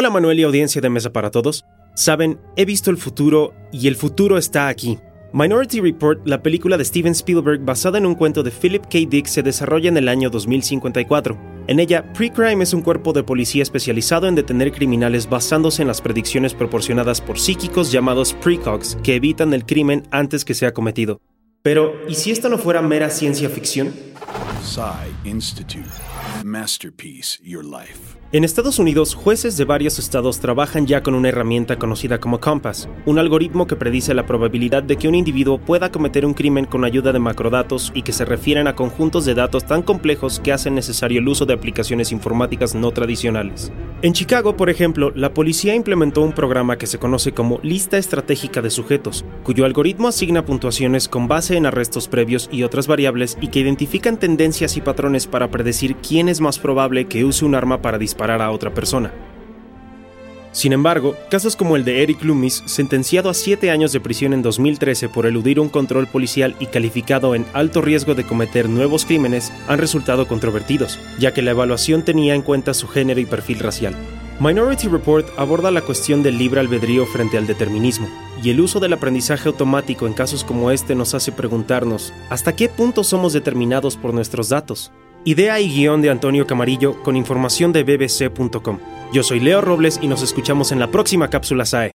Hola 0.00 0.08
Manuel 0.08 0.40
y 0.40 0.44
audiencia 0.44 0.80
de 0.80 0.88
Mesa 0.88 1.12
para 1.12 1.30
Todos. 1.30 1.66
Saben, 1.94 2.40
he 2.56 2.64
visto 2.64 2.90
el 2.90 2.96
futuro 2.96 3.52
y 3.70 3.86
el 3.86 3.96
futuro 3.96 4.38
está 4.38 4.68
aquí. 4.68 4.98
Minority 5.34 5.82
Report, 5.82 6.26
la 6.26 6.42
película 6.42 6.78
de 6.78 6.86
Steven 6.86 7.12
Spielberg 7.12 7.60
basada 7.60 7.98
en 7.98 8.06
un 8.06 8.14
cuento 8.14 8.42
de 8.42 8.50
Philip 8.50 8.84
K. 8.84 9.00
Dick, 9.10 9.26
se 9.26 9.42
desarrolla 9.42 9.90
en 9.90 9.98
el 9.98 10.08
año 10.08 10.30
2054. 10.30 11.38
En 11.66 11.80
ella, 11.80 12.10
Precrime 12.14 12.64
es 12.64 12.72
un 12.72 12.80
cuerpo 12.80 13.12
de 13.12 13.24
policía 13.24 13.62
especializado 13.62 14.26
en 14.26 14.36
detener 14.36 14.72
criminales 14.72 15.28
basándose 15.28 15.82
en 15.82 15.88
las 15.88 16.00
predicciones 16.00 16.54
proporcionadas 16.54 17.20
por 17.20 17.38
psíquicos 17.38 17.92
llamados 17.92 18.32
precogs 18.32 18.96
que 19.02 19.16
evitan 19.16 19.52
el 19.52 19.66
crimen 19.66 20.08
antes 20.10 20.46
que 20.46 20.54
sea 20.54 20.72
cometido. 20.72 21.20
Pero, 21.60 21.92
¿y 22.08 22.14
si 22.14 22.30
esta 22.30 22.48
no 22.48 22.56
fuera 22.56 22.80
mera 22.80 23.10
ciencia 23.10 23.50
ficción? 23.50 23.92
Institute. 25.24 25.88
Masterpiece 26.44 27.38
Your 27.42 27.64
Life. 27.64 28.20
En 28.32 28.44
Estados 28.44 28.78
Unidos, 28.78 29.16
jueces 29.16 29.56
de 29.56 29.64
varios 29.64 29.98
estados 29.98 30.38
trabajan 30.38 30.86
ya 30.86 31.02
con 31.02 31.14
una 31.14 31.30
herramienta 31.30 31.80
conocida 31.80 32.20
como 32.20 32.38
Compass, 32.38 32.88
un 33.04 33.18
algoritmo 33.18 33.66
que 33.66 33.74
predice 33.74 34.14
la 34.14 34.24
probabilidad 34.24 34.84
de 34.84 34.96
que 34.96 35.08
un 35.08 35.16
individuo 35.16 35.58
pueda 35.58 35.90
cometer 35.90 36.24
un 36.24 36.34
crimen 36.34 36.64
con 36.64 36.84
ayuda 36.84 37.12
de 37.12 37.18
macrodatos 37.18 37.90
y 37.92 38.02
que 38.02 38.12
se 38.12 38.24
refieren 38.24 38.68
a 38.68 38.76
conjuntos 38.76 39.24
de 39.24 39.34
datos 39.34 39.66
tan 39.66 39.82
complejos 39.82 40.38
que 40.38 40.52
hacen 40.52 40.76
necesario 40.76 41.18
el 41.18 41.26
uso 41.26 41.44
de 41.44 41.54
aplicaciones 41.54 42.12
informáticas 42.12 42.76
no 42.76 42.92
tradicionales. 42.92 43.72
En 44.02 44.12
Chicago, 44.12 44.56
por 44.56 44.70
ejemplo, 44.70 45.10
la 45.16 45.34
policía 45.34 45.74
implementó 45.74 46.22
un 46.22 46.32
programa 46.32 46.78
que 46.78 46.86
se 46.86 46.98
conoce 46.98 47.32
como 47.32 47.58
Lista 47.64 47.98
Estratégica 47.98 48.62
de 48.62 48.70
Sujetos, 48.70 49.24
cuyo 49.42 49.64
algoritmo 49.64 50.06
asigna 50.06 50.44
puntuaciones 50.44 51.08
con 51.08 51.26
base 51.26 51.56
en 51.56 51.66
arrestos 51.66 52.06
previos 52.06 52.48
y 52.52 52.62
otras 52.62 52.86
variables 52.86 53.36
y 53.40 53.48
que 53.48 53.58
identifican 53.58 54.18
y 54.50 54.80
patrones 54.80 55.26
para 55.26 55.50
predecir 55.50 55.96
quién 55.96 56.28
es 56.28 56.40
más 56.40 56.58
probable 56.58 57.06
que 57.06 57.24
use 57.24 57.44
un 57.44 57.54
arma 57.54 57.80
para 57.80 57.98
disparar 57.98 58.42
a 58.42 58.50
otra 58.50 58.74
persona. 58.74 59.12
Sin 60.52 60.72
embargo, 60.72 61.14
casos 61.30 61.54
como 61.54 61.76
el 61.76 61.84
de 61.84 62.02
Eric 62.02 62.24
Loomis, 62.24 62.64
sentenciado 62.66 63.30
a 63.30 63.34
7 63.34 63.70
años 63.70 63.92
de 63.92 64.00
prisión 64.00 64.32
en 64.32 64.42
2013 64.42 65.08
por 65.08 65.26
eludir 65.26 65.60
un 65.60 65.68
control 65.68 66.08
policial 66.08 66.56
y 66.58 66.66
calificado 66.66 67.36
en 67.36 67.46
alto 67.52 67.80
riesgo 67.80 68.16
de 68.16 68.24
cometer 68.24 68.68
nuevos 68.68 69.04
crímenes, 69.04 69.52
han 69.68 69.78
resultado 69.78 70.26
controvertidos, 70.26 70.98
ya 71.20 71.32
que 71.32 71.42
la 71.42 71.52
evaluación 71.52 72.04
tenía 72.04 72.34
en 72.34 72.42
cuenta 72.42 72.74
su 72.74 72.88
género 72.88 73.20
y 73.20 73.26
perfil 73.26 73.60
racial. 73.60 73.94
Minority 74.40 74.88
Report 74.88 75.26
aborda 75.36 75.70
la 75.70 75.82
cuestión 75.82 76.22
del 76.22 76.38
libre 76.38 76.60
albedrío 76.60 77.04
frente 77.04 77.36
al 77.36 77.46
determinismo, 77.46 78.08
y 78.42 78.48
el 78.48 78.62
uso 78.62 78.80
del 78.80 78.94
aprendizaje 78.94 79.50
automático 79.50 80.06
en 80.06 80.14
casos 80.14 80.44
como 80.44 80.70
este 80.70 80.94
nos 80.94 81.12
hace 81.12 81.30
preguntarnos, 81.30 82.14
¿hasta 82.30 82.56
qué 82.56 82.70
punto 82.70 83.04
somos 83.04 83.34
determinados 83.34 83.98
por 83.98 84.14
nuestros 84.14 84.48
datos? 84.48 84.92
Idea 85.26 85.60
y 85.60 85.68
guion 85.68 86.00
de 86.00 86.08
Antonio 86.08 86.46
Camarillo 86.46 87.02
con 87.02 87.16
información 87.16 87.74
de 87.74 87.84
bbc.com. 87.84 88.78
Yo 89.12 89.22
soy 89.22 89.40
Leo 89.40 89.60
Robles 89.60 90.00
y 90.00 90.08
nos 90.08 90.22
escuchamos 90.22 90.72
en 90.72 90.78
la 90.78 90.90
próxima 90.90 91.28
cápsula 91.28 91.66
SAE. 91.66 91.88